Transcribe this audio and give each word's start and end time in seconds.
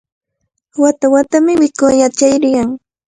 Wata-watami 0.81 1.53
wikuñata 1.59 2.15
chariyan. 2.37 2.69